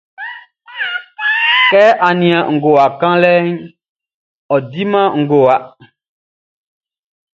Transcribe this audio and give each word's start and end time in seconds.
Kɛ 1.69 1.83
á 2.07 2.09
nían 2.19 2.45
ngowa 2.55 2.85
kanlɛʼn, 2.99 3.49
ɔ 4.53 4.55
diman 4.71 5.07
ngowa. 5.21 5.55